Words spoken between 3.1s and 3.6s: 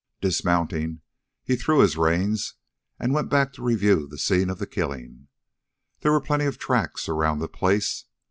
went back